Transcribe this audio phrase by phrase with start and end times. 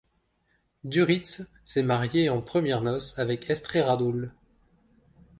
[0.83, 4.33] Du Rietz s'est marié en premières noces avec Estré Radoul.